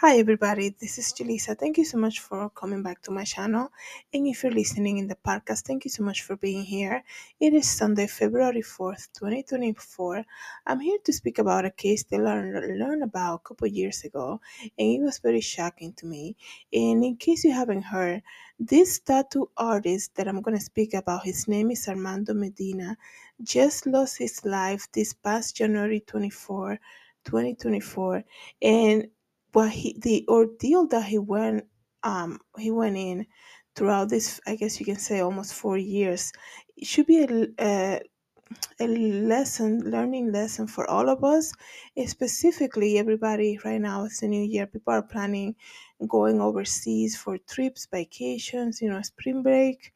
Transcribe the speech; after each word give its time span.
Hi 0.00 0.18
everybody, 0.18 0.74
this 0.78 0.98
is 0.98 1.10
Julissa. 1.14 1.58
Thank 1.58 1.78
you 1.78 1.84
so 1.86 1.96
much 1.96 2.20
for 2.20 2.50
coming 2.50 2.82
back 2.82 3.00
to 3.04 3.10
my 3.10 3.24
channel. 3.24 3.72
And 4.12 4.26
if 4.26 4.42
you're 4.42 4.52
listening 4.52 4.98
in 4.98 5.08
the 5.08 5.16
podcast, 5.16 5.62
thank 5.62 5.86
you 5.86 5.90
so 5.90 6.02
much 6.02 6.20
for 6.20 6.36
being 6.36 6.64
here. 6.64 7.02
It 7.40 7.54
is 7.54 7.66
Sunday, 7.66 8.06
February 8.06 8.60
4th, 8.60 9.08
2024. 9.14 10.22
I'm 10.66 10.80
here 10.80 10.98
to 11.02 11.12
speak 11.14 11.38
about 11.38 11.64
a 11.64 11.70
case 11.70 12.04
that 12.04 12.20
I 12.20 12.22
learned, 12.22 12.78
learned 12.78 13.04
about 13.04 13.36
a 13.36 13.48
couple 13.48 13.68
years 13.68 14.04
ago, 14.04 14.38
and 14.78 15.00
it 15.00 15.00
was 15.00 15.18
very 15.18 15.40
shocking 15.40 15.94
to 15.94 16.04
me. 16.04 16.36
And 16.74 17.02
in 17.02 17.16
case 17.16 17.42
you 17.42 17.52
haven't 17.52 17.84
heard, 17.84 18.22
this 18.60 18.98
tattoo 18.98 19.48
artist 19.56 20.14
that 20.16 20.28
I'm 20.28 20.42
going 20.42 20.58
to 20.58 20.62
speak 20.62 20.92
about, 20.92 21.24
his 21.24 21.48
name 21.48 21.70
is 21.70 21.88
Armando 21.88 22.34
Medina, 22.34 22.98
just 23.42 23.86
lost 23.86 24.18
his 24.18 24.44
life 24.44 24.88
this 24.92 25.14
past 25.14 25.56
January 25.56 26.00
24, 26.00 26.78
2024. 27.24 28.22
And 28.60 29.08
but 29.56 29.70
he 29.78 29.88
the 30.06 30.24
ordeal 30.28 30.86
that 30.92 31.06
he 31.12 31.18
went 31.18 31.64
um 32.04 32.30
he 32.58 32.70
went 32.80 32.96
in 32.96 33.26
throughout 33.74 34.08
this 34.10 34.40
i 34.46 34.54
guess 34.56 34.78
you 34.80 34.86
can 34.86 34.98
say 35.08 35.20
almost 35.20 35.54
four 35.54 35.78
years 35.78 36.32
it 36.76 36.86
should 36.86 37.06
be 37.06 37.18
a, 37.58 38.00
lesson 38.80 39.90
learning 39.90 40.32
lesson 40.32 40.66
for 40.66 40.88
all 40.90 41.08
of 41.08 41.24
us. 41.24 41.52
Specifically 42.06 42.98
everybody 42.98 43.58
right 43.64 43.80
now 43.80 44.04
it's 44.04 44.22
a 44.22 44.28
new 44.28 44.42
year 44.42 44.66
people 44.66 44.92
are 44.92 45.02
planning 45.02 45.54
going 46.08 46.40
overseas 46.40 47.16
for 47.16 47.38
trips 47.38 47.86
vacations 47.86 48.80
you 48.82 48.88
know 48.90 49.02
spring 49.02 49.42
break 49.42 49.94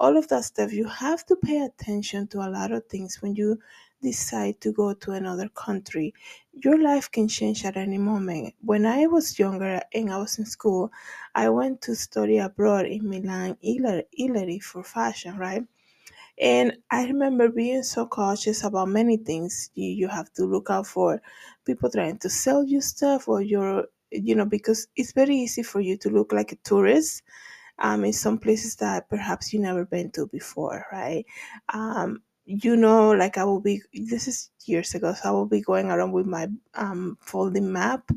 all 0.00 0.16
of 0.16 0.26
that 0.28 0.44
stuff. 0.44 0.72
You 0.72 0.86
have 0.88 1.24
to 1.26 1.36
pay 1.36 1.58
attention 1.60 2.26
to 2.28 2.38
a 2.40 2.50
lot 2.50 2.72
of 2.72 2.86
things 2.86 3.22
when 3.22 3.36
you 3.36 3.58
decide 4.02 4.60
to 4.60 4.72
go 4.72 4.92
to 4.94 5.12
another 5.12 5.48
country 5.48 6.12
your 6.52 6.78
life 6.82 7.10
can 7.10 7.28
change 7.28 7.64
at 7.64 7.76
any 7.76 7.98
moment. 7.98 8.54
When 8.60 8.84
I 8.84 9.06
was 9.06 9.38
younger 9.38 9.80
and 9.94 10.12
I 10.12 10.18
was 10.18 10.38
in 10.38 10.44
school, 10.46 10.92
I 11.34 11.48
went 11.48 11.80
to 11.82 11.94
study 11.96 12.38
abroad 12.38 12.86
in 12.86 13.08
Milan, 13.08 13.56
Italy, 13.62 14.58
for 14.60 14.82
fashion, 14.84 15.36
right? 15.38 15.64
And 16.38 16.78
I 16.90 17.06
remember 17.06 17.48
being 17.48 17.82
so 17.82 18.06
cautious 18.06 18.64
about 18.64 18.88
many 18.88 19.16
things. 19.16 19.70
You, 19.74 19.88
you 19.90 20.08
have 20.08 20.32
to 20.34 20.44
look 20.44 20.70
out 20.70 20.86
for 20.86 21.20
people 21.64 21.90
trying 21.90 22.18
to 22.18 22.30
sell 22.30 22.64
you 22.64 22.80
stuff 22.80 23.28
or 23.28 23.42
you're, 23.42 23.86
you 24.10 24.34
know, 24.34 24.46
because 24.46 24.88
it's 24.96 25.12
very 25.12 25.36
easy 25.36 25.62
for 25.62 25.80
you 25.80 25.96
to 25.98 26.10
look 26.10 26.32
like 26.32 26.52
a 26.52 26.56
tourist 26.56 27.22
um, 27.78 28.04
in 28.04 28.12
some 28.12 28.38
places 28.38 28.76
that 28.76 29.08
perhaps 29.08 29.52
you 29.52 29.60
never 29.60 29.84
been 29.84 30.10
to 30.12 30.26
before, 30.26 30.86
right? 30.92 31.26
Um, 31.72 32.22
you 32.44 32.76
know, 32.76 33.10
like 33.12 33.38
I 33.38 33.44
will 33.44 33.60
be, 33.60 33.82
this 33.92 34.28
is 34.28 34.50
years 34.66 34.94
ago, 34.94 35.14
so 35.14 35.28
I 35.28 35.32
will 35.32 35.46
be 35.46 35.60
going 35.60 35.90
around 35.90 36.12
with 36.12 36.26
my 36.26 36.48
um, 36.74 37.16
folding 37.20 37.72
map 37.72 38.10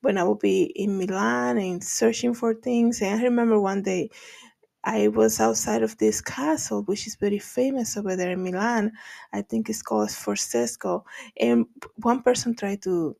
when 0.00 0.18
I 0.18 0.22
will 0.24 0.36
be 0.36 0.64
in 0.64 0.98
Milan 0.98 1.58
and 1.58 1.82
searching 1.82 2.34
for 2.34 2.54
things. 2.54 3.00
And 3.02 3.20
I 3.20 3.24
remember 3.24 3.58
one 3.58 3.82
day 3.82 4.10
I 4.84 5.08
was 5.08 5.40
outside 5.40 5.82
of 5.82 5.96
this 5.98 6.20
castle, 6.20 6.82
which 6.84 7.06
is 7.06 7.16
very 7.16 7.38
famous 7.38 7.96
over 7.96 8.16
there 8.16 8.30
in 8.32 8.42
Milan. 8.44 8.92
I 9.32 9.42
think 9.42 9.70
it's 9.70 9.82
called 9.82 10.10
Sforzesco. 10.10 11.04
And 11.40 11.66
one 11.96 12.22
person 12.22 12.54
tried 12.54 12.82
to 12.82 13.16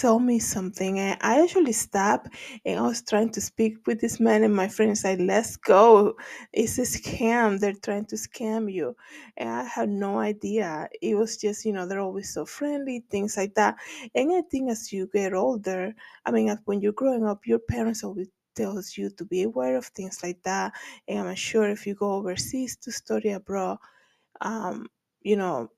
tell 0.00 0.18
me 0.18 0.38
something 0.38 0.98
and 0.98 1.18
i 1.20 1.42
actually 1.42 1.72
stopped 1.72 2.28
and 2.64 2.78
i 2.78 2.82
was 2.82 3.02
trying 3.02 3.30
to 3.30 3.40
speak 3.40 3.86
with 3.86 4.00
this 4.00 4.18
man 4.18 4.42
and 4.42 4.54
my 4.54 4.66
friend 4.66 4.96
said 4.96 5.20
let's 5.20 5.56
go. 5.58 6.14
It's 6.52 6.78
a 6.78 6.82
scam. 6.82 7.60
They're 7.60 7.74
trying 7.74 8.06
to 8.06 8.16
scam 8.16 8.72
you. 8.72 8.96
And 9.36 9.48
i 9.50 9.64
had 9.64 9.88
no 9.90 10.18
idea. 10.18 10.88
It 11.02 11.14
was 11.16 11.36
just 11.36 11.64
you 11.66 11.72
know 11.72 11.86
they're 11.86 12.00
always 12.00 12.32
so 12.32 12.46
friendly 12.46 13.04
things 13.10 13.36
like 13.36 13.54
that. 13.54 13.76
And 14.14 14.32
i 14.32 14.42
think 14.50 14.70
as 14.70 14.92
you 14.92 15.06
get 15.12 15.34
older 15.34 15.94
i 16.24 16.30
mean 16.30 16.56
when 16.64 16.80
you're 16.80 16.92
growing 16.92 17.24
up 17.26 17.46
your 17.46 17.58
parents 17.58 18.04
always 18.04 18.28
tells 18.56 18.96
you 18.96 19.10
to 19.10 19.24
be 19.24 19.42
aware 19.42 19.76
of 19.76 19.86
things 19.86 20.22
like 20.22 20.42
that. 20.44 20.72
And 21.08 21.28
i'm 21.28 21.34
sure 21.36 21.68
if 21.68 21.86
you 21.86 21.94
go 21.94 22.12
overseas 22.14 22.76
to 22.78 22.92
study 22.92 23.30
abroad 23.32 23.78
um, 24.40 24.88
you 25.22 25.36
know, 25.36 25.70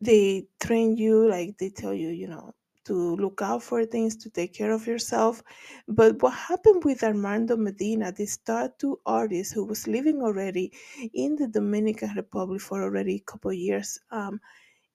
they 0.00 0.46
train 0.60 0.96
you, 0.96 1.28
like 1.28 1.56
they 1.58 1.70
tell 1.70 1.94
you, 1.94 2.08
you 2.08 2.28
know, 2.28 2.52
to 2.84 3.16
look 3.16 3.40
out 3.42 3.62
for 3.62 3.84
things, 3.84 4.16
to 4.16 4.30
take 4.30 4.54
care 4.54 4.72
of 4.72 4.86
yourself. 4.86 5.42
But 5.88 6.22
what 6.22 6.34
happened 6.34 6.84
with 6.84 7.02
Armando 7.02 7.56
Medina, 7.56 8.12
this 8.12 8.36
tattoo 8.38 8.98
artist 9.06 9.54
who 9.54 9.64
was 9.64 9.86
living 9.86 10.22
already 10.22 10.72
in 11.14 11.36
the 11.36 11.48
Dominican 11.48 12.10
Republic 12.16 12.60
for 12.60 12.82
already 12.82 13.16
a 13.16 13.30
couple 13.30 13.52
years, 13.52 13.98
um, 14.10 14.40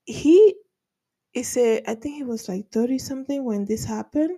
he 0.06 0.56
is 1.34 1.56
a, 1.58 1.82
I 1.90 1.96
think 1.96 2.16
he 2.16 2.24
was 2.24 2.50
like 2.50 2.72
30 2.72 2.98
something 2.98 3.44
when 3.44 3.66
this 3.66 3.86
happened 3.86 4.38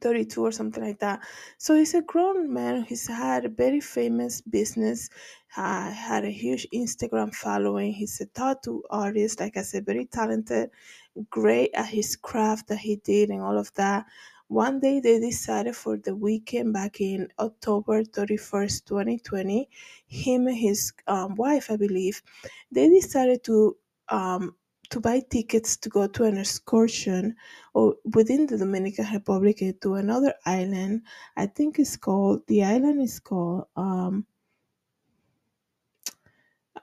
32 0.00 0.42
or 0.42 0.52
something 0.52 0.82
like 0.84 0.98
that. 1.00 1.20
So 1.58 1.74
he's 1.74 1.94
a 1.94 2.02
grown 2.02 2.52
man. 2.52 2.84
He's 2.84 3.06
had 3.06 3.44
a 3.44 3.48
very 3.48 3.80
famous 3.80 4.40
business, 4.40 5.08
uh, 5.56 5.90
had 5.90 6.24
a 6.24 6.30
huge 6.30 6.66
Instagram 6.72 7.34
following. 7.34 7.92
He's 7.92 8.20
a 8.20 8.26
tattoo 8.26 8.82
artist, 8.90 9.40
like 9.40 9.56
I 9.56 9.62
said, 9.62 9.86
very 9.86 10.06
talented, 10.06 10.70
great 11.30 11.70
at 11.74 11.86
his 11.86 12.16
craft 12.16 12.68
that 12.68 12.78
he 12.78 12.96
did 12.96 13.30
and 13.30 13.42
all 13.42 13.58
of 13.58 13.72
that. 13.74 14.06
One 14.48 14.80
day 14.80 15.00
they 15.00 15.18
decided 15.18 15.74
for 15.74 15.96
the 15.96 16.14
weekend 16.14 16.74
back 16.74 17.00
in 17.00 17.28
October 17.38 18.04
31st, 18.04 18.84
2020, 18.84 19.68
him 20.06 20.46
and 20.46 20.56
his 20.56 20.92
um, 21.06 21.36
wife, 21.36 21.70
I 21.70 21.76
believe, 21.76 22.22
they 22.70 22.88
decided 22.90 23.44
to 23.44 23.76
um, 24.10 24.54
to 24.92 25.00
buy 25.00 25.20
tickets 25.30 25.76
to 25.78 25.88
go 25.88 26.06
to 26.06 26.24
an 26.24 26.38
excursion 26.38 27.34
or 27.74 27.96
within 28.14 28.46
the 28.46 28.58
Dominican 28.58 29.06
Republic 29.12 29.62
eh, 29.62 29.72
to 29.82 29.94
another 29.94 30.34
island. 30.46 31.02
I 31.36 31.46
think 31.46 31.78
it's 31.78 31.96
called 31.96 32.46
the 32.46 32.62
island 32.62 33.02
is 33.02 33.18
called 33.18 33.66
um 33.76 34.26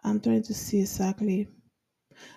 I'm 0.04 0.20
trying 0.20 0.44
to 0.44 0.54
see 0.54 0.80
exactly. 0.80 1.48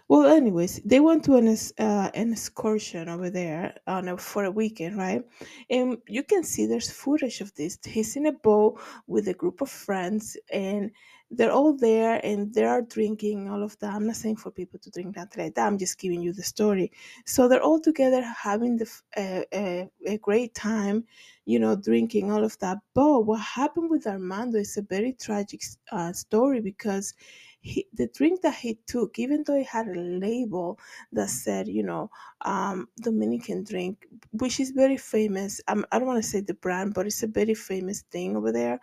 Well, 0.08 0.26
anyways, 0.26 0.80
they 0.84 1.00
went 1.00 1.24
to 1.24 1.36
an 1.36 1.48
uh, 1.48 2.10
an 2.14 2.32
excursion 2.32 3.08
over 3.08 3.30
there 3.30 3.74
on 3.86 4.08
a, 4.08 4.16
for 4.16 4.44
a 4.44 4.50
weekend, 4.50 4.96
right? 4.98 5.24
And 5.70 5.98
you 6.06 6.22
can 6.22 6.44
see 6.44 6.66
there's 6.66 6.90
footage 6.90 7.40
of 7.40 7.54
this. 7.54 7.78
He's 7.84 8.16
in 8.16 8.26
a 8.26 8.32
boat 8.32 8.80
with 9.06 9.28
a 9.28 9.34
group 9.34 9.60
of 9.60 9.70
friends, 9.70 10.36
and 10.52 10.90
they're 11.32 11.50
all 11.52 11.74
there, 11.74 12.20
and 12.24 12.52
they 12.52 12.64
are 12.64 12.82
drinking 12.82 13.48
all 13.50 13.62
of 13.62 13.78
that. 13.78 13.94
I'm 13.94 14.06
not 14.06 14.16
saying 14.16 14.36
for 14.36 14.50
people 14.50 14.78
to 14.80 14.90
drink 14.90 15.16
that 15.16 15.36
like 15.36 15.54
that. 15.54 15.66
I'm 15.66 15.78
just 15.78 15.98
giving 15.98 16.20
you 16.20 16.32
the 16.32 16.42
story. 16.42 16.92
So 17.24 17.48
they're 17.48 17.62
all 17.62 17.80
together 17.80 18.22
having 18.22 18.76
the 18.76 18.88
uh, 19.16 19.86
a 20.06 20.18
great 20.18 20.54
time, 20.54 21.04
you 21.46 21.58
know, 21.58 21.74
drinking 21.74 22.30
all 22.30 22.44
of 22.44 22.58
that. 22.58 22.78
But 22.94 23.20
what 23.20 23.40
happened 23.40 23.90
with 23.90 24.06
Armando 24.06 24.58
is 24.58 24.76
a 24.76 24.82
very 24.82 25.14
tragic 25.14 25.62
uh, 25.90 26.12
story 26.12 26.60
because 26.60 27.14
he, 27.62 27.86
the 27.94 28.08
drink 28.08 28.42
that 28.42 28.54
he 28.56 28.78
took, 28.86 29.18
even 29.18 29.44
though 29.46 29.56
it 29.56 29.66
had 29.66 29.86
a 29.88 29.98
label 29.98 30.78
that 31.12 31.30
said, 31.30 31.68
you 31.68 31.82
know, 31.82 32.10
um, 32.42 32.88
Dominican 33.00 33.64
drink, 33.64 34.06
which 34.32 34.60
is 34.60 34.72
very 34.72 34.96
famous. 34.96 35.60
I 35.66 35.74
don't 35.74 36.06
want 36.06 36.22
to 36.22 36.28
say 36.28 36.40
the 36.40 36.54
brand, 36.54 36.92
but 36.94 37.06
it's 37.06 37.22
a 37.22 37.28
very 37.28 37.54
famous 37.54 38.02
thing 38.10 38.36
over 38.36 38.52
there. 38.52 38.80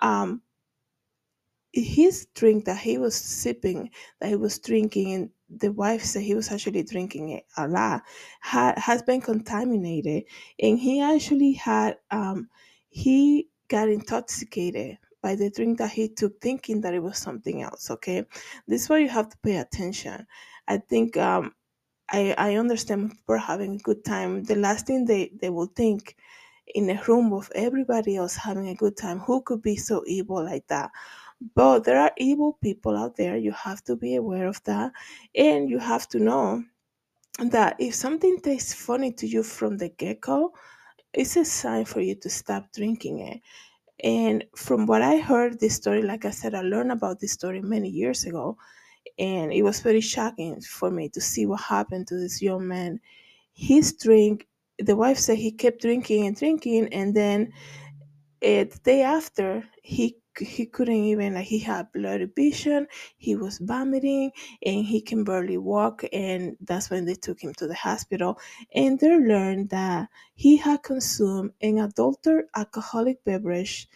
Um, 0.00 0.42
his 1.72 2.26
drink 2.34 2.64
that 2.66 2.78
he 2.78 2.98
was 2.98 3.14
sipping, 3.14 3.90
that 4.20 4.28
he 4.30 4.36
was 4.36 4.58
drinking, 4.58 5.12
and 5.14 5.30
the 5.48 5.72
wife 5.72 6.02
said 6.02 6.22
he 6.22 6.34
was 6.34 6.50
actually 6.50 6.82
drinking 6.82 7.30
it 7.30 7.44
a 7.56 7.68
lot, 7.68 8.02
ha- 8.42 8.74
has 8.76 9.02
been 9.02 9.20
contaminated, 9.20 10.24
and 10.60 10.78
he 10.78 11.00
actually 11.00 11.52
had 11.52 11.98
um, 12.10 12.48
he 12.88 13.48
got 13.68 13.88
intoxicated 13.88 14.98
by 15.22 15.34
the 15.36 15.50
drink 15.50 15.78
that 15.78 15.90
he 15.90 16.08
took, 16.08 16.40
thinking 16.40 16.80
that 16.82 16.94
it 16.94 17.02
was 17.02 17.18
something 17.18 17.62
else. 17.62 17.90
Okay, 17.90 18.24
this 18.66 18.82
is 18.84 18.88
why 18.88 18.98
you 18.98 19.08
have 19.08 19.28
to 19.28 19.36
pay 19.38 19.56
attention. 19.56 20.26
I 20.68 20.78
think 20.78 21.16
um, 21.16 21.54
I 22.10 22.34
I 22.38 22.54
understand 22.56 23.12
people 23.12 23.38
having 23.38 23.76
a 23.76 23.78
good 23.78 24.04
time. 24.04 24.44
The 24.44 24.56
last 24.56 24.86
thing 24.86 25.04
they 25.06 25.32
they 25.40 25.50
will 25.50 25.66
think 25.66 26.16
in 26.74 26.90
a 26.90 27.02
room 27.08 27.32
of 27.32 27.50
everybody 27.54 28.16
else 28.16 28.36
having 28.36 28.68
a 28.68 28.74
good 28.74 28.96
time, 28.96 29.20
who 29.20 29.42
could 29.42 29.62
be 29.62 29.76
so 29.76 30.04
evil 30.06 30.44
like 30.44 30.66
that? 30.68 30.90
But 31.54 31.84
there 31.84 31.98
are 31.98 32.12
evil 32.18 32.58
people 32.62 32.96
out 32.96 33.16
there. 33.16 33.36
You 33.36 33.52
have 33.52 33.82
to 33.84 33.96
be 33.96 34.14
aware 34.16 34.46
of 34.46 34.62
that. 34.64 34.92
And 35.34 35.70
you 35.70 35.78
have 35.78 36.08
to 36.08 36.18
know 36.18 36.62
that 37.38 37.76
if 37.78 37.94
something 37.94 38.38
tastes 38.40 38.74
funny 38.74 39.12
to 39.12 39.26
you 39.26 39.42
from 39.42 39.78
the 39.78 39.88
get 39.88 40.20
go, 40.20 40.52
it's 41.12 41.36
a 41.36 41.44
sign 41.44 41.86
for 41.86 42.00
you 42.00 42.14
to 42.16 42.30
stop 42.30 42.70
drinking 42.72 43.20
it. 43.20 43.40
And 44.02 44.44
from 44.54 44.86
what 44.86 45.02
I 45.02 45.18
heard, 45.18 45.60
this 45.60 45.76
story, 45.76 46.02
like 46.02 46.24
I 46.24 46.30
said, 46.30 46.54
I 46.54 46.62
learned 46.62 46.92
about 46.92 47.20
this 47.20 47.32
story 47.32 47.60
many 47.60 47.88
years 47.88 48.24
ago. 48.24 48.56
And 49.18 49.52
it 49.52 49.62
was 49.62 49.80
very 49.80 50.00
shocking 50.00 50.60
for 50.60 50.90
me 50.90 51.08
to 51.10 51.20
see 51.20 51.46
what 51.46 51.60
happened 51.60 52.06
to 52.08 52.18
this 52.18 52.40
young 52.40 52.68
man. 52.68 53.00
His 53.52 53.92
drink, 53.94 54.46
the 54.78 54.96
wife 54.96 55.18
said 55.18 55.38
he 55.38 55.52
kept 55.52 55.82
drinking 55.82 56.26
and 56.26 56.36
drinking. 56.36 56.88
And 56.92 57.14
then 57.14 57.52
uh, 58.42 58.64
the 58.64 58.80
day 58.82 59.02
after, 59.02 59.64
he 59.82 60.16
he 60.40 60.66
couldn't 60.66 60.94
even 60.94 61.34
like 61.34 61.44
he 61.46 61.58
had 61.58 61.90
blurry 61.92 62.26
vision 62.36 62.86
he 63.18 63.36
was 63.36 63.58
vomiting 63.58 64.30
and 64.64 64.84
he 64.84 65.00
can 65.00 65.24
barely 65.24 65.58
walk 65.58 66.04
and 66.12 66.56
that's 66.62 66.90
when 66.90 67.04
they 67.04 67.14
took 67.14 67.40
him 67.40 67.52
to 67.54 67.66
the 67.66 67.74
hospital 67.74 68.38
and 68.74 68.98
they 69.00 69.16
learned 69.18 69.70
that 69.70 70.08
he 70.34 70.56
had 70.56 70.82
consumed 70.82 71.52
an 71.62 71.78
adulterated 71.78 72.48
alcoholic 72.56 73.22
beverage 73.24 73.88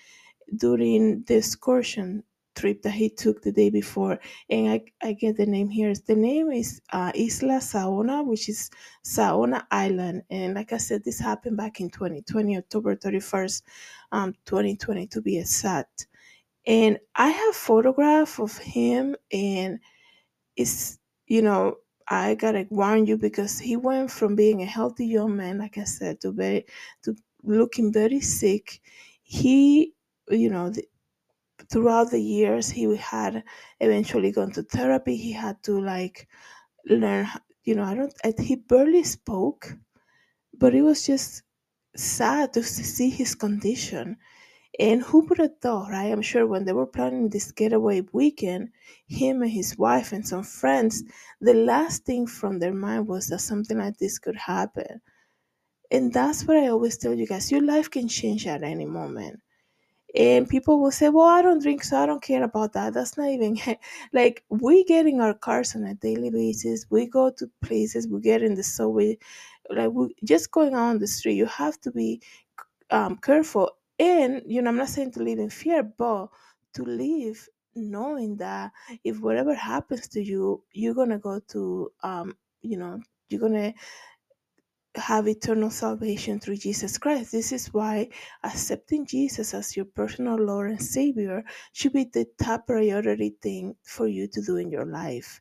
during 0.56 1.22
the 1.24 1.36
excursion 1.36 2.22
trip 2.54 2.82
that 2.82 2.92
he 2.92 3.10
took 3.10 3.42
the 3.42 3.50
day 3.52 3.68
before 3.70 4.18
and 4.48 4.68
i, 4.70 4.80
I 5.02 5.12
get 5.14 5.36
the 5.36 5.46
name 5.46 5.68
here. 5.70 5.92
The 6.06 6.14
name 6.14 6.52
is 6.52 6.80
uh, 6.92 7.10
isla 7.14 7.58
saona 7.60 8.24
which 8.24 8.48
is 8.48 8.70
saona 9.04 9.64
island 9.72 10.22
and 10.30 10.54
like 10.54 10.72
i 10.72 10.76
said 10.76 11.04
this 11.04 11.18
happened 11.18 11.56
back 11.56 11.80
in 11.80 11.90
2020 11.90 12.56
october 12.58 12.94
31st 12.94 13.62
um, 14.12 14.34
2020 14.46 15.06
to 15.08 15.20
be 15.20 15.38
exact 15.38 16.06
and 16.66 16.98
i 17.14 17.28
have 17.28 17.54
photograph 17.54 18.38
of 18.40 18.56
him 18.58 19.16
and 19.32 19.78
it's 20.56 20.98
you 21.26 21.42
know 21.42 21.76
i 22.08 22.34
gotta 22.34 22.66
warn 22.70 23.06
you 23.06 23.16
because 23.16 23.58
he 23.58 23.76
went 23.76 24.10
from 24.10 24.34
being 24.36 24.62
a 24.62 24.66
healthy 24.66 25.06
young 25.06 25.36
man 25.36 25.58
like 25.58 25.78
i 25.78 25.84
said 25.84 26.20
to 26.20 26.32
very 26.32 26.64
to 27.02 27.14
looking 27.44 27.92
very 27.92 28.20
sick. 28.20 28.80
He 29.22 29.94
you 30.30 30.50
know 30.50 30.70
the, 30.70 30.84
throughout 31.70 32.10
the 32.10 32.20
years 32.22 32.70
he 32.70 32.94
had 32.96 33.44
eventually 33.80 34.32
gone 34.32 34.52
to 34.52 34.62
therapy. 34.62 35.16
He 35.16 35.32
had 35.32 35.62
to 35.64 35.80
like 35.80 36.28
learn 36.86 37.28
you 37.64 37.74
know 37.74 37.84
i 37.84 37.94
don't 37.94 38.14
he 38.40 38.56
barely 38.56 39.04
spoke 39.04 39.76
but 40.58 40.74
it 40.74 40.82
was 40.82 41.06
just 41.06 41.42
sad 41.96 42.52
to 42.52 42.62
see 42.62 43.10
his 43.10 43.34
condition 43.34 44.16
and 44.80 45.02
who 45.02 45.20
would 45.26 45.38
have 45.38 45.56
thought 45.60 45.90
right 45.90 46.12
i'm 46.12 46.22
sure 46.22 46.46
when 46.46 46.64
they 46.64 46.72
were 46.72 46.86
planning 46.86 47.28
this 47.28 47.52
getaway 47.52 48.02
weekend 48.12 48.68
him 49.06 49.42
and 49.42 49.50
his 49.50 49.76
wife 49.78 50.12
and 50.12 50.26
some 50.26 50.42
friends 50.42 51.02
the 51.40 51.54
last 51.54 52.04
thing 52.04 52.26
from 52.26 52.58
their 52.58 52.74
mind 52.74 53.06
was 53.06 53.28
that 53.28 53.38
something 53.40 53.78
like 53.78 53.96
this 53.98 54.18
could 54.18 54.36
happen 54.36 55.00
and 55.90 56.12
that's 56.12 56.44
what 56.44 56.56
i 56.56 56.68
always 56.68 56.96
tell 56.98 57.14
you 57.14 57.26
guys 57.26 57.52
your 57.52 57.62
life 57.62 57.90
can 57.90 58.08
change 58.08 58.46
at 58.46 58.62
any 58.62 58.86
moment 58.86 59.40
and 60.14 60.48
people 60.48 60.80
will 60.80 60.92
say, 60.92 61.08
Well, 61.08 61.26
I 61.26 61.42
don't 61.42 61.60
drink, 61.60 61.82
so 61.82 61.98
I 61.98 62.06
don't 62.06 62.22
care 62.22 62.44
about 62.44 62.72
that. 62.74 62.94
That's 62.94 63.16
not 63.18 63.30
even 63.30 63.58
like 64.12 64.44
we 64.48 64.84
get 64.84 65.06
in 65.06 65.20
our 65.20 65.34
cars 65.34 65.74
on 65.74 65.84
a 65.84 65.94
daily 65.94 66.30
basis. 66.30 66.86
We 66.88 67.06
go 67.06 67.30
to 67.30 67.50
places, 67.62 68.06
we 68.06 68.20
get 68.20 68.42
in 68.42 68.54
the 68.54 68.62
subway, 68.62 69.18
like 69.70 69.90
we 69.90 70.14
just 70.24 70.52
going 70.52 70.74
on 70.74 70.98
the 70.98 71.06
street. 71.08 71.34
You 71.34 71.46
have 71.46 71.80
to 71.80 71.90
be 71.90 72.22
um, 72.90 73.16
careful. 73.16 73.70
And, 73.98 74.42
you 74.46 74.62
know, 74.62 74.70
I'm 74.70 74.76
not 74.76 74.88
saying 74.88 75.12
to 75.12 75.22
live 75.22 75.38
in 75.38 75.50
fear, 75.50 75.82
but 75.82 76.28
to 76.74 76.82
live 76.82 77.48
knowing 77.76 78.36
that 78.36 78.72
if 79.04 79.20
whatever 79.20 79.54
happens 79.54 80.08
to 80.08 80.22
you, 80.22 80.62
you're 80.72 80.94
to 81.06 81.18
go 81.18 81.40
to, 81.48 81.92
um, 82.02 82.36
you 82.62 82.78
know, 82.78 83.00
you're 83.28 83.48
to 83.48 83.72
have 84.96 85.26
eternal 85.26 85.70
salvation 85.70 86.38
through 86.38 86.56
Jesus 86.56 86.98
Christ. 86.98 87.32
This 87.32 87.52
is 87.52 87.72
why 87.72 88.08
accepting 88.44 89.06
Jesus 89.06 89.52
as 89.52 89.76
your 89.76 89.86
personal 89.86 90.36
Lord 90.36 90.70
and 90.70 90.82
Savior 90.82 91.44
should 91.72 91.92
be 91.92 92.04
the 92.04 92.26
top 92.40 92.66
priority 92.66 93.34
thing 93.42 93.74
for 93.82 94.06
you 94.06 94.28
to 94.28 94.42
do 94.42 94.56
in 94.56 94.70
your 94.70 94.86
life. 94.86 95.40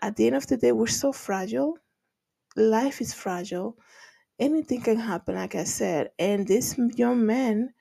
At 0.00 0.16
the 0.16 0.26
end 0.26 0.36
of 0.36 0.46
the 0.46 0.56
day, 0.56 0.72
we're 0.72 0.86
so 0.86 1.12
fragile. 1.12 1.78
Life 2.56 3.00
is 3.00 3.12
fragile. 3.12 3.76
Anything 4.38 4.80
can 4.82 4.98
happen, 4.98 5.34
like 5.34 5.54
I 5.54 5.64
said. 5.64 6.10
And 6.18 6.46
this 6.46 6.78
young 6.96 7.24
man, 7.26 7.74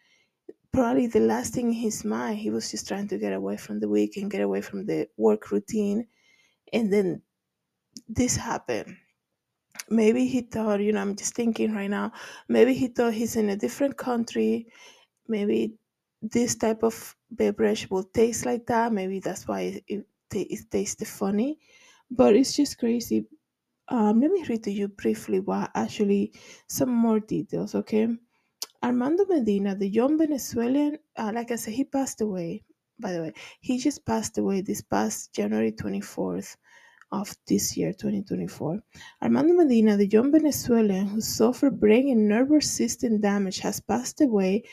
probably 0.75 1.07
the 1.07 1.21
last 1.21 1.53
thing 1.53 1.67
in 1.69 1.73
his 1.73 2.03
mind, 2.05 2.39
he 2.39 2.49
was 2.49 2.71
just 2.71 2.87
trying 2.87 3.07
to 3.09 3.17
get 3.17 3.33
away 3.33 3.57
from 3.57 3.79
the 3.79 3.89
week 3.89 4.17
and 4.17 4.31
get 4.31 4.41
away 4.41 4.61
from 4.61 4.85
the 4.85 5.07
work 5.17 5.51
routine. 5.51 6.07
And 6.73 6.91
then 6.93 7.21
this 8.09 8.35
happened 8.35 8.97
maybe 9.89 10.27
he 10.27 10.41
thought, 10.41 10.81
you 10.81 10.91
know, 10.91 11.01
I'm 11.01 11.15
just 11.15 11.35
thinking 11.35 11.73
right 11.73 11.89
now, 11.89 12.11
maybe 12.47 12.73
he 12.73 12.87
thought 12.87 13.13
he's 13.13 13.35
in 13.35 13.49
a 13.49 13.57
different 13.57 13.97
country. 13.97 14.67
Maybe 15.27 15.75
this 16.21 16.55
type 16.55 16.83
of 16.83 17.15
beverage 17.31 17.89
will 17.89 18.03
taste 18.03 18.45
like 18.45 18.65
that. 18.67 18.93
Maybe 18.93 19.19
that's 19.19 19.47
why 19.47 19.61
it, 19.61 19.83
it, 19.87 20.05
it 20.33 20.71
tastes 20.71 21.09
funny. 21.09 21.59
But 22.11 22.35
it's 22.35 22.55
just 22.55 22.77
crazy. 22.79 23.27
Um, 23.87 24.21
let 24.21 24.31
me 24.31 24.45
read 24.49 24.63
to 24.63 24.71
you 24.71 24.87
briefly 24.87 25.39
what 25.39 25.71
actually 25.75 26.33
some 26.67 26.89
more 26.89 27.19
details, 27.19 27.75
okay? 27.75 28.07
Armando 28.85 29.25
Medina, 29.25 29.73
the 29.73 29.89
young 29.89 30.15
Venezuelan, 30.15 30.99
uh, 31.17 31.31
like 31.33 31.49
I 31.49 31.55
said, 31.55 31.73
he 31.73 31.83
passed 31.85 32.21
away. 32.21 32.63
By 32.99 33.13
the 33.13 33.21
way, 33.23 33.33
he 33.59 33.79
just 33.79 34.05
passed 34.05 34.37
away 34.37 34.61
this 34.61 34.83
past 34.83 35.33
January 35.33 35.71
24th 35.71 36.55
of 37.11 37.35
this 37.47 37.75
year, 37.75 37.93
2024. 37.93 38.79
Armando 39.23 39.55
Medina, 39.55 39.97
the 39.97 40.05
young 40.05 40.31
Venezuelan 40.31 41.07
who 41.07 41.19
suffered 41.19 41.79
brain 41.79 42.09
and 42.09 42.27
nervous 42.27 42.71
system 42.71 43.19
damage, 43.19 43.57
has 43.57 43.79
passed 43.79 44.21
away 44.21 44.63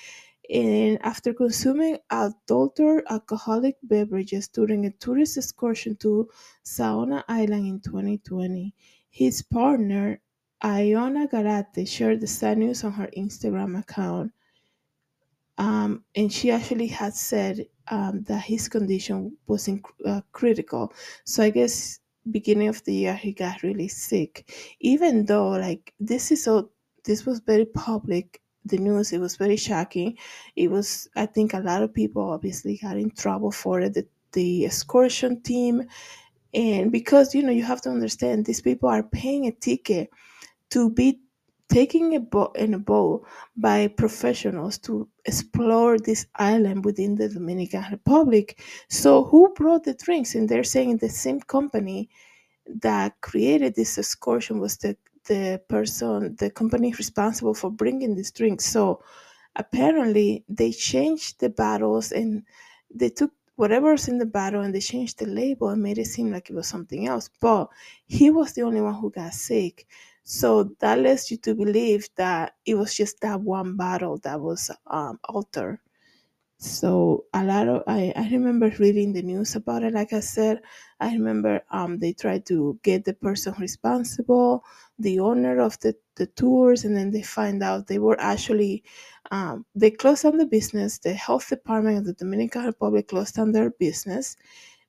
and 0.53 0.99
after 1.01 1.33
consuming 1.33 1.97
adulterated 2.11 3.07
alcoholic 3.09 3.77
beverages 3.83 4.47
during 4.47 4.85
a 4.85 4.91
tourist 4.91 5.39
excursion 5.39 5.97
to 5.97 6.29
Saona 6.67 7.25
Island 7.29 7.67
in 7.67 7.81
2020. 7.81 8.75
His 9.09 9.41
partner, 9.41 10.21
Iona 10.65 11.29
Garate, 11.29 11.87
shared 11.89 12.21
the 12.21 12.27
sad 12.27 12.59
news 12.59 12.85
on 12.85 12.93
her 12.93 13.09
Instagram 13.17 13.79
account 13.79 14.33
um, 15.59 16.05
and 16.15 16.33
she 16.33 16.51
actually 16.51 16.87
had 16.87 17.15
said 17.15 17.67
um, 17.89 18.23
that 18.25 18.43
his 18.43 18.69
condition 18.69 19.37
wasn't 19.47 19.85
uh, 20.07 20.23
critical. 20.33 20.93
So 21.25 21.43
I 21.43 21.51
guess 21.51 22.01
beginning 22.31 22.69
of 22.69 22.83
the 22.85 22.95
year 22.95 23.15
he 23.15 23.33
got 23.33 23.63
really 23.63 23.89
sick. 23.89 24.51
Even 24.81 25.27
though 25.27 25.51
like 25.51 25.93
this 26.01 26.31
is 26.33 26.45
so, 26.45 26.71
this 27.05 27.27
was 27.27 27.41
very 27.41 27.67
public. 27.67 28.41
The 28.65 28.79
news 28.79 29.13
it 29.13 29.19
was 29.19 29.37
very 29.37 29.57
shocking. 29.57 30.17
It 30.57 30.71
was 30.71 31.09
I 31.17 31.27
think 31.27 31.53
a 31.53 31.61
lot 31.61 31.83
of 31.83 31.93
people 31.93 32.31
obviously 32.31 32.79
got 32.81 32.97
in 32.97 33.11
trouble 33.11 33.51
for 33.51 33.81
it. 33.81 33.95
The, 33.95 34.07
the 34.33 34.65
excursion 34.65 35.43
team 35.43 35.83
and 36.55 36.91
because 36.91 37.35
you 37.35 37.43
know 37.43 37.53
you 37.53 37.65
have 37.65 37.83
to 37.83 37.91
understand 37.91 38.47
these 38.47 38.63
people 38.63 38.89
are 38.89 39.03
paying 39.03 39.47
a 39.47 39.53
ticket 39.53 40.11
to 40.73 40.91
be 40.91 41.21
taken 41.69 42.13
in 42.55 42.75
a 42.75 42.79
boat 42.79 43.27
by 43.57 43.89
professionals 43.89 44.79
to 44.79 45.09
explore 45.25 45.99
this 45.99 46.27
island 46.37 46.85
within 46.85 47.15
the 47.15 47.29
Dominican 47.29 47.85
Republic. 47.91 48.61
So 48.89 49.25
who 49.25 49.53
brought 49.55 49.85
the 49.85 49.95
drinks? 49.95 50.35
And 50.35 50.49
they're 50.49 50.65
saying 50.65 50.99
the 50.99 51.09
same 51.09 51.41
company 51.41 52.11
that 52.83 53.21
created 53.21 53.75
this 53.75 53.99
excursion 53.99 54.61
was 54.61 54.77
the 54.79 54.97
the 55.29 55.63
person, 55.69 56.35
the 56.41 56.51
company 56.51 56.93
responsible 56.99 57.55
for 57.55 57.71
bringing 57.71 58.17
these 58.17 58.33
drinks. 58.33 58.65
So 58.65 59.03
apparently 59.55 60.45
they 60.49 60.73
changed 60.73 61.39
the 61.39 61.49
bottles 61.49 62.11
and 62.11 62.43
they 62.93 63.09
took 63.09 63.31
whatever's 63.57 64.09
in 64.09 64.19
the 64.19 64.27
bottle 64.27 64.63
and 64.63 64.75
they 64.75 64.81
changed 64.81 65.21
the 65.21 65.27
label 65.27 65.69
and 65.69 65.83
made 65.83 65.99
it 65.99 66.07
seem 66.07 66.33
like 66.33 66.51
it 66.51 66.57
was 66.57 66.67
something 66.67 67.07
else. 67.07 67.31
But 67.41 67.69
he 68.07 68.31
was 68.31 68.55
the 68.55 68.63
only 68.63 68.81
one 68.81 68.95
who 68.95 69.11
got 69.11 69.35
sick. 69.35 69.87
So 70.25 70.65
that 70.81 70.99
leads 71.01 71.31
you 71.31 71.37
to 71.39 71.55
believe 71.55 72.09
that 72.17 72.55
it 72.67 72.75
was 72.77 72.95
just 72.95 73.21
that 73.21 73.41
one 73.41 73.77
bottle 73.77 74.19
that 74.19 74.41
was 74.41 74.71
um, 74.87 75.19
altered. 75.25 75.81
So 76.59 77.27
a 77.35 77.45
lot 77.45 77.69
of 77.69 77.83
I, 77.87 78.13
I 78.17 78.29
remember 78.31 78.73
reading 78.79 79.13
the 79.13 79.23
news 79.23 79.55
about 79.57 79.83
it. 79.83 79.93
Like 79.93 80.13
I 80.15 80.21
said, 80.21 80.63
I 81.01 81.13
remember 81.13 81.63
um 81.71 81.99
they 81.99 82.13
tried 82.15 82.47
to 82.47 82.79
get 82.83 83.05
the 83.05 83.13
person 83.15 83.55
responsible, 83.59 84.65
the 84.99 85.21
owner 85.21 85.61
of 85.61 85.79
the, 85.81 85.95
the 86.17 86.27
tours, 86.29 86.85
and 86.85 86.97
then 86.97 87.11
they 87.11 87.23
find 87.23 87.63
out 87.63 87.87
they 87.89 87.99
were 87.99 88.19
actually 88.21 88.85
um 89.31 89.67
they 89.75 89.91
closed 89.91 90.23
down 90.23 90.39
the 90.39 90.47
business. 90.47 90.99
The 90.99 91.15
health 91.15 91.49
department 91.49 91.99
of 91.99 92.05
the 92.07 92.15
Dominican 92.15 92.65
Republic 92.65 93.09
closed 93.09 93.35
down 93.37 93.53
their 93.53 93.71
business. 93.71 94.37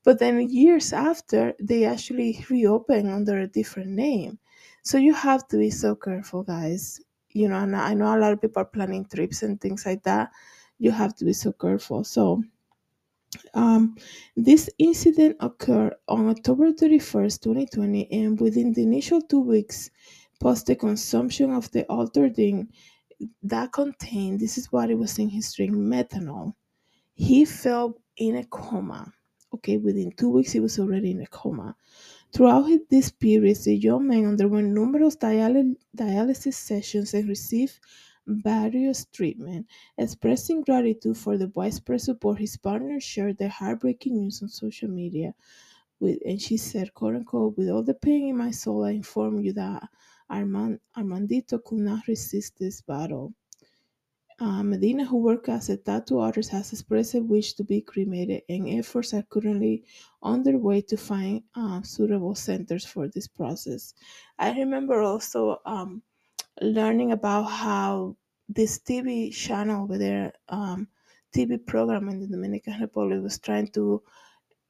But 0.04 0.20
then 0.20 0.50
years 0.50 0.94
after, 0.94 1.56
they 1.60 1.86
actually 1.86 2.46
reopened 2.50 3.10
under 3.10 3.40
a 3.40 3.48
different 3.48 3.92
name. 3.92 4.40
So 4.84 4.98
you 4.98 5.14
have 5.14 5.48
to 5.50 5.58
be 5.58 5.72
so 5.72 5.96
careful, 5.96 6.44
guys. 6.44 7.02
You 7.32 7.50
know, 7.50 7.58
and 7.58 7.76
I 7.76 7.94
know 7.96 8.16
a 8.16 8.20
lot 8.20 8.34
of 8.34 8.42
people 8.42 8.62
are 8.62 8.66
planning 8.66 9.06
trips 9.06 9.42
and 9.42 9.60
things 9.60 9.86
like 9.86 10.04
that 10.04 10.32
you 10.80 10.92
have 10.92 11.16
to 11.16 11.26
be 11.26 11.34
so 11.34 11.52
careful. 11.54 12.04
So, 12.04 12.44
um, 13.54 13.96
this 14.36 14.70
incident 14.78 15.38
occurred 15.40 15.96
on 16.08 16.30
October 16.30 16.72
31st, 16.72 17.42
2020, 17.42 18.12
and 18.12 18.40
within 18.40 18.74
the 18.74 18.84
initial 18.84 19.22
two 19.22 19.40
weeks 19.40 19.90
post 20.40 20.66
the 20.68 20.76
consumption 20.76 21.52
of 21.52 21.72
the 21.72 21.86
altered 21.86 22.36
drink 22.36 22.70
that 23.44 23.72
contained, 23.72 24.40
this 24.40 24.58
is 24.58 24.72
what 24.72 24.90
it 24.92 24.96
was 24.98 25.20
in 25.20 25.30
his 25.30 25.54
drink, 25.54 25.74
methanol, 25.74 26.54
he 27.16 27.46
fell 27.46 27.98
in 28.18 28.36
a 28.38 28.46
coma. 28.46 29.14
Okay, 29.54 29.78
within 29.78 30.12
two 30.14 30.30
weeks, 30.30 30.52
he 30.54 30.60
was 30.60 30.80
already 30.80 31.12
in 31.12 31.22
a 31.22 31.28
coma. 31.28 31.76
Throughout 32.34 32.64
his- 32.64 32.88
this 32.90 33.12
period, 33.12 33.58
the 33.64 33.76
young 33.76 34.08
man 34.08 34.26
underwent 34.26 34.74
numerous 34.74 35.16
dialy- 35.16 35.78
dialysis 35.96 36.56
sessions 36.56 37.14
and 37.14 37.30
received 37.30 37.80
various 38.28 39.06
treatment. 39.06 39.68
Expressing 39.98 40.62
gratitude 40.62 41.18
for 41.18 41.38
the 41.38 41.50
widespread 41.56 42.02
support, 42.02 42.40
his 42.40 42.58
partner 42.58 43.00
shared 43.00 43.38
the 43.38 43.50
heartbreaking 43.50 44.18
news 44.18 44.42
on 44.42 44.50
social 44.50 44.90
media. 44.90 45.36
With 46.00 46.20
and 46.26 46.42
she 46.42 46.58
said, 46.58 46.94
quote 46.94 47.16
unquote, 47.16 47.56
with 47.58 47.70
all 47.70 47.84
the 47.84 47.94
pain 47.94 48.28
in 48.30 48.38
my 48.38 48.52
soul, 48.52 48.84
I 48.84 48.92
inform 48.92 49.40
you 49.42 49.54
that 49.54 49.88
Armand, 50.30 50.80
Armandito 50.98 51.64
could 51.64 51.80
not 51.80 52.08
resist 52.08 52.58
this 52.58 52.82
battle. 52.82 53.34
Uh, 54.44 54.62
Medina, 54.62 55.06
who 55.06 55.20
works 55.20 55.48
as 55.48 55.70
a 55.70 55.78
tattoo 55.78 56.20
artist, 56.20 56.50
has 56.50 56.74
expressed 56.74 57.14
a 57.14 57.22
wish 57.22 57.54
to 57.54 57.64
be 57.64 57.80
cremated, 57.80 58.42
and 58.50 58.68
efforts 58.68 59.14
are 59.14 59.24
currently 59.30 59.86
underway 60.22 60.82
to 60.82 60.98
find 60.98 61.42
uh, 61.56 61.82
suitable 61.82 62.36
centers 62.36 62.86
for 62.86 63.08
this 63.08 63.26
process. 63.26 63.94
I 64.38 64.52
remember 64.52 65.02
also 65.02 65.62
um, 65.66 66.02
learning 66.62 67.14
about 67.14 67.44
how 67.44 68.18
this 68.50 68.80
TV 68.80 69.34
channel 69.34 69.84
over 69.86 69.98
there, 69.98 70.34
um, 70.50 70.90
TV 71.34 71.66
program 71.66 72.10
in 72.10 72.20
the 72.20 72.28
Dominican 72.28 72.82
Republic, 72.82 73.24
was 73.24 73.40
trying 73.40 73.70
to 73.70 74.04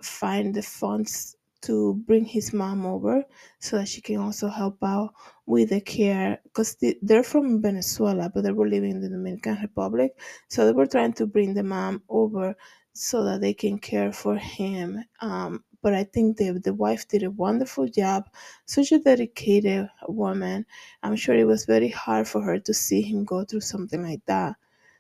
find 0.04 0.54
the 0.54 0.62
funds 0.62 1.36
to 1.64 1.96
bring 2.08 2.26
his 2.26 2.54
mom 2.54 2.86
over 2.86 3.24
so 3.60 3.78
that 3.78 3.88
she 3.88 4.02
can 4.02 4.18
also 4.18 4.48
help 4.50 4.78
out 4.84 5.14
with 5.46 5.70
the 5.70 5.82
care 5.82 6.40
because 6.44 6.78
they're 7.02 7.24
from 7.24 7.62
Venezuela 7.62 8.30
but 8.34 8.44
they 8.44 8.52
were 8.52 8.68
living 8.68 8.92
in 8.92 9.02
the 9.02 9.10
Dominican 9.10 9.58
Republic. 9.62 10.18
So 10.50 10.66
they 10.66 10.72
were 10.72 10.86
trying 10.88 11.14
to 11.14 11.26
bring 11.26 11.54
the 11.54 11.64
mom 11.64 12.04
over 12.10 12.56
so 12.94 13.24
that 13.26 13.42
they 13.42 13.54
can 13.54 13.80
care 13.80 14.12
for 14.12 14.36
him. 14.38 15.04
Um, 15.20 15.64
but 15.82 15.94
I 15.94 16.04
think 16.06 16.38
the, 16.38 16.52
the 16.64 16.74
wife 16.74 17.08
did 17.08 17.24
a 17.24 17.32
wonderful 17.32 17.88
job. 17.88 18.30
Such 18.66 18.92
a 18.92 19.00
dedicated 19.00 19.90
woman. 20.08 20.66
I'm 21.02 21.16
sure 21.16 21.36
it 21.36 21.48
was 21.48 21.66
very 21.66 21.90
hard 21.90 22.28
for 22.28 22.42
her 22.42 22.60
to 22.60 22.74
see 22.74 23.02
him 23.02 23.26
go 23.26 23.44
through 23.44 23.62
something 23.62 24.02
like 24.04 24.26
that. 24.28 24.56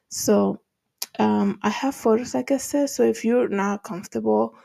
So 0.09 0.61
um, 1.19 1.59
I 1.63 1.69
have 1.69 1.95
photos, 1.95 2.33
like 2.35 2.51
I 2.51 2.57
said. 2.57 2.89
So 2.89 3.03
if 3.03 3.25
you're 3.25 3.49
not 3.49 3.83
comfortable 3.83 4.55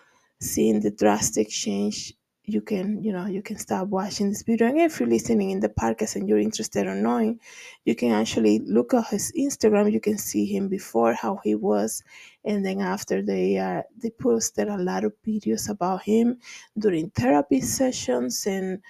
seeing 0.40 0.80
the 0.80 0.90
drastic 0.90 1.48
change, 1.48 2.14
you 2.44 2.62
can, 2.62 3.02
you 3.02 3.12
know, 3.12 3.26
you 3.26 3.42
can 3.42 3.58
stop 3.58 3.88
watching 3.88 4.30
this 4.30 4.42
video. 4.42 4.68
And 4.68 4.80
if 4.80 4.98
you're 4.98 5.08
listening 5.08 5.50
in 5.50 5.60
the 5.60 5.68
podcast 5.68 6.16
and 6.16 6.26
you're 6.26 6.38
interested 6.38 6.86
in 6.86 7.02
knowing, 7.02 7.40
you 7.84 7.94
can 7.94 8.12
actually 8.12 8.60
look 8.60 8.94
at 8.94 9.08
his 9.08 9.32
Instagram. 9.38 9.92
You 9.92 10.00
can 10.00 10.16
see 10.16 10.46
him 10.46 10.68
before 10.68 11.12
how 11.12 11.40
he 11.44 11.54
was, 11.54 12.02
and 12.44 12.64
then 12.64 12.80
after 12.80 13.20
they 13.20 13.58
uh, 13.58 13.82
they 14.02 14.10
posted 14.10 14.68
a 14.68 14.78
lot 14.78 15.04
of 15.04 15.12
videos 15.26 15.68
about 15.68 16.02
him 16.02 16.38
during 16.78 17.10
therapy 17.10 17.60
sessions 17.60 18.46
and 18.46 18.80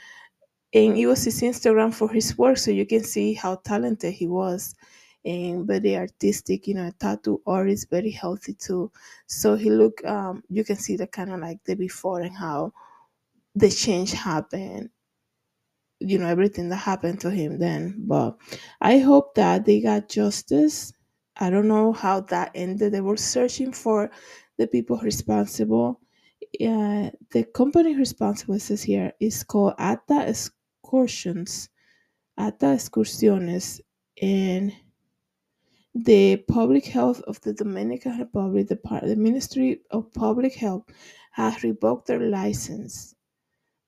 and 0.72 0.96
it 0.98 1.06
was 1.06 1.24
his 1.24 1.40
Instagram 1.40 1.92
for 1.94 2.12
his 2.12 2.36
work, 2.36 2.58
so 2.58 2.70
you 2.70 2.86
can 2.86 3.02
see 3.02 3.32
how 3.32 3.56
talented 3.56 4.12
he 4.12 4.28
was 4.28 4.74
and 5.28 5.66
very 5.66 5.96
artistic, 5.96 6.66
you 6.68 6.74
know, 6.74 6.90
tattoo 6.98 7.40
or 7.44 7.58
artist, 7.58 7.90
very 7.90 8.10
healthy 8.10 8.54
too. 8.54 8.90
So 9.26 9.56
he 9.56 9.70
look 9.70 10.04
um 10.04 10.42
you 10.48 10.64
can 10.64 10.76
see 10.76 10.96
the 10.96 11.06
kind 11.06 11.32
of 11.32 11.40
like 11.40 11.62
the 11.64 11.74
before 11.76 12.20
and 12.20 12.36
how 12.36 12.72
the 13.54 13.70
change 13.70 14.12
happened, 14.12 14.90
you 16.00 16.18
know, 16.18 16.26
everything 16.26 16.68
that 16.70 16.76
happened 16.76 17.20
to 17.20 17.30
him 17.30 17.58
then. 17.58 17.94
But 17.98 18.38
I 18.80 18.98
hope 18.98 19.34
that 19.34 19.64
they 19.64 19.80
got 19.80 20.08
justice. 20.08 20.92
I 21.36 21.50
don't 21.50 21.68
know 21.68 21.92
how 21.92 22.20
that 22.22 22.52
ended. 22.54 22.92
They 22.92 23.00
were 23.00 23.16
searching 23.16 23.72
for 23.72 24.10
the 24.58 24.66
people 24.66 24.98
responsible. 24.98 26.00
Yeah, 26.58 27.10
the 27.30 27.44
company 27.44 27.96
responsible 27.96 28.58
says 28.58 28.82
here 28.82 29.12
is 29.20 29.44
called 29.44 29.74
Ata 29.78 30.28
Excursions. 30.28 31.68
Ata 32.38 32.66
Excursiones 32.66 33.80
and 34.22 34.72
the 35.94 36.36
Public 36.48 36.86
Health 36.86 37.20
of 37.22 37.40
the 37.40 37.52
Dominican 37.52 38.18
Republic, 38.18 38.68
the, 38.68 38.78
the 39.04 39.16
Ministry 39.16 39.80
of 39.90 40.12
Public 40.12 40.54
Health, 40.54 40.84
has 41.32 41.62
revoked 41.62 42.06
their 42.06 42.20
license. 42.20 43.14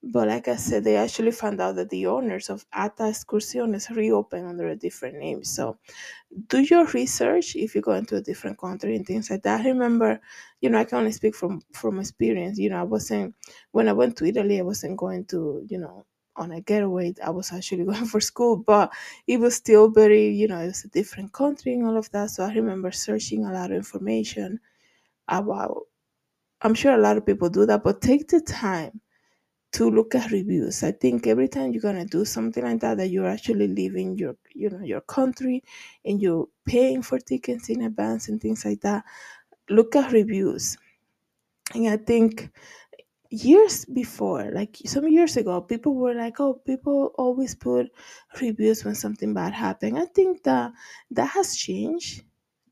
But 0.03 0.29
like 0.29 0.49
I 0.49 0.57
said, 0.57 0.85
they 0.85 0.97
actually 0.97 1.31
found 1.33 1.61
out 1.61 1.77
that 1.77 1.91
the 1.91 2.07
owners 2.07 2.49
of 2.49 2.65
Ata 2.73 3.03
Excursiones 3.03 3.95
reopened 3.95 4.47
under 4.47 4.69
a 4.69 4.77
different 4.77 5.19
name. 5.19 5.45
So 5.45 5.79
do 6.49 6.61
your 6.61 6.87
research 6.87 7.55
if 7.55 7.75
you 7.75 7.83
go 7.83 7.93
into 7.93 8.17
a 8.17 8.23
different 8.23 8.59
country 8.59 8.97
and 8.97 9.07
things 9.07 9.31
like 9.31 9.43
that. 9.43 9.61
I 9.61 9.69
remember, 9.69 10.19
you 10.63 10.71
know, 10.71 10.79
I 10.79 10.85
can 10.85 10.99
only 10.99 11.13
speak 11.13 11.35
from 11.35 11.61
from 11.73 12.01
experience. 12.01 12.59
You 12.59 12.71
know, 12.71 12.81
I 12.81 12.85
wasn't 12.85 13.35
when 13.73 13.89
I 13.89 13.93
went 13.93 14.17
to 14.19 14.25
Italy, 14.25 14.59
I 14.59 14.63
wasn't 14.63 14.97
going 14.97 15.27
to, 15.27 15.67
you 15.69 15.79
know, 15.79 16.07
on 16.41 16.53
a 16.53 16.61
getaway. 16.63 17.15
I 17.25 17.31
was 17.31 17.53
actually 17.53 17.85
going 17.93 18.07
for 18.07 18.21
school, 18.21 18.57
but 18.57 18.93
it 19.29 19.39
was 19.41 19.57
still 19.57 19.91
very, 19.91 20.29
you 20.31 20.49
know, 20.49 20.61
it 20.61 20.69
was 20.69 20.85
a 20.85 20.89
different 20.89 21.33
country 21.35 21.75
and 21.75 21.87
all 21.87 21.99
of 21.99 22.11
that. 22.13 22.31
So 22.31 22.45
I 22.45 22.53
remember 22.55 22.91
searching 22.93 23.47
a 23.47 23.53
lot 23.53 23.71
of 23.73 23.77
information 23.79 24.61
about. 25.29 25.87
I'm 26.63 26.75
sure 26.75 26.95
a 26.95 26.99
lot 26.99 27.17
of 27.19 27.27
people 27.27 27.51
do 27.51 27.67
that, 27.67 27.85
but 27.85 28.03
take 28.03 28.29
the 28.29 28.41
time 28.41 29.01
to 29.73 29.91
look 29.91 30.15
at 30.15 30.31
reviews. 30.33 30.83
I 30.85 30.93
think 30.93 31.27
every 31.27 31.49
time 31.49 31.73
you're 31.73 31.83
gonna 31.83 32.05
do 32.07 32.25
something 32.25 32.65
like 32.65 32.81
that, 32.81 32.99
that 32.99 33.09
you're 33.11 33.29
actually 33.29 33.69
leaving 33.69 34.19
your, 34.19 34.37
you 34.55 34.71
know, 34.71 34.81
your 34.83 35.01
country, 35.03 35.63
and 36.05 36.21
you're 36.23 36.49
paying 36.67 37.03
for 37.03 37.19
tickets 37.21 37.69
in 37.71 37.83
advance 37.83 38.29
and 38.29 38.41
things 38.41 38.65
like 38.65 38.81
that. 38.83 39.05
Look 39.71 39.97
at 39.97 40.13
reviews, 40.13 40.79
and 41.75 41.89
I 41.89 41.97
think 41.99 42.51
years 43.31 43.85
before, 43.87 44.51
like 44.53 44.77
some 44.87 45.09
years 45.09 45.37
ago, 45.37 45.61
people 45.61 45.95
were 45.95 46.15
like, 46.15 46.41
"Oh, 46.41 46.55
people 46.55 47.13
always 47.17 47.55
put 47.55 47.91
reviews 48.41 48.85
when 48.85 48.95
something 48.95 49.33
bad 49.35 49.53
happened." 49.55 49.99
I 49.99 50.07
think 50.07 50.43
that 50.45 50.73
that 51.13 51.27
has 51.31 51.57
changed 51.57 52.25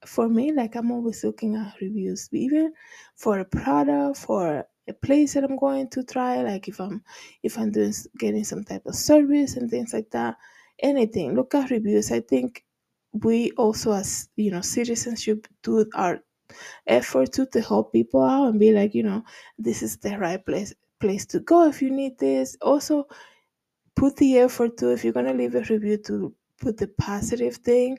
for 0.07 0.29
me. 0.29 0.53
Like 0.53 0.75
I'm 0.77 0.91
always 0.91 1.25
looking 1.25 1.57
at 1.57 1.81
reviews, 1.81 2.29
even 2.33 2.73
for 3.17 3.38
a 3.38 3.45
product, 3.45 4.19
for 4.19 4.65
a 4.88 4.93
place 4.93 5.35
that 5.35 5.45
I'm 5.45 5.57
going 5.57 5.88
to 5.91 6.03
try. 6.05 6.43
Like 6.43 6.69
if 6.69 6.81
I'm 6.81 7.03
if 7.43 7.59
I'm 7.59 7.71
doing 7.73 7.93
getting 8.19 8.45
some 8.45 8.65
type 8.65 8.87
of 8.87 8.95
service 8.95 9.57
and 9.57 9.71
things 9.71 9.93
like 9.93 10.11
that, 10.11 10.37
anything. 10.81 11.35
Look 11.35 11.55
at 11.55 11.71
reviews. 11.71 12.11
I 12.12 12.21
think 12.21 12.65
we 13.12 13.50
also 13.53 13.93
as 13.93 14.29
you 14.37 14.50
know 14.50 14.61
citizens 14.61 15.23
should 15.23 15.47
do 15.62 15.87
our 15.95 16.21
effort 16.87 17.33
to 17.33 17.47
to 17.47 17.61
help 17.61 17.93
people 17.93 18.23
out 18.23 18.49
and 18.49 18.61
be 18.61 18.73
like 18.73 18.95
you 18.95 19.02
know 19.02 19.23
this 19.59 19.83
is 19.83 19.97
the 19.99 20.17
right 20.19 20.45
place 20.45 20.75
place 21.00 21.26
to 21.26 21.40
go 21.40 21.69
if 21.69 21.81
you 21.81 21.90
need 21.90 22.19
this. 22.19 22.57
Also 22.61 23.07
put 23.95 24.17
the 24.17 24.38
effort 24.38 24.76
to 24.76 24.93
if 24.93 25.05
you're 25.05 25.12
to 25.12 25.33
leave 25.33 25.55
a 25.55 25.61
review 25.62 25.97
to 25.97 26.35
put 26.61 26.76
the 26.76 26.88
positive 26.99 27.57
thing. 27.57 27.99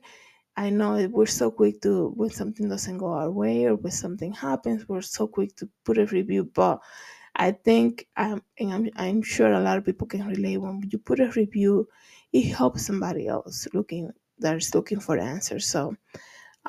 I 0.57 0.69
know 0.69 1.07
we're 1.07 1.25
so 1.25 1.51
quick 1.51 1.81
to 1.81 2.09
when 2.09 2.31
something 2.31 2.67
doesn't 2.67 2.97
go 2.97 3.13
our 3.13 3.31
way 3.31 3.65
or 3.65 3.75
when 3.75 3.93
something 3.93 4.33
happens 4.33 4.89
we're 4.89 5.01
so 5.01 5.25
quick 5.27 5.55
to 5.55 5.69
put 5.85 5.97
a 5.97 6.05
review 6.07 6.43
but 6.53 6.81
i 7.37 7.49
think 7.51 8.07
um, 8.17 8.43
and 8.57 8.73
I'm, 8.73 8.89
I'm 8.97 9.21
sure 9.21 9.53
a 9.53 9.59
lot 9.61 9.77
of 9.77 9.85
people 9.85 10.05
can 10.05 10.27
relate 10.27 10.57
when 10.57 10.81
you 10.91 10.97
put 10.97 11.21
a 11.21 11.31
review 11.31 11.87
it 12.33 12.53
helps 12.53 12.85
somebody 12.85 13.27
else 13.27 13.69
looking 13.73 14.11
that 14.39 14.55
is 14.55 14.73
looking 14.73 14.99
for 14.99 15.17
answers. 15.17 15.67
So 15.67 15.95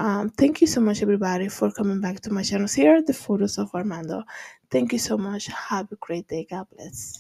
um, 0.01 0.31
thank 0.31 0.63
you 0.63 0.69
so 0.69 0.81
much, 0.83 1.03
everybody, 1.03 1.49
for 1.51 1.73
coming 1.73 2.01
back 2.03 2.21
to 2.23 2.33
my 2.33 2.43
channel. 2.45 2.69
Here 2.69 2.97
are 2.97 3.03
the 3.03 3.15
photos 3.15 3.59
of 3.59 3.75
Armando. 3.75 4.25
Thank 4.71 4.93
you 4.95 5.01
so 5.01 5.19
much. 5.19 5.49
Have 5.49 5.93
a 5.93 5.97
great 5.97 6.29
day. 6.29 6.47
God 6.51 6.67
bless. 6.77 7.15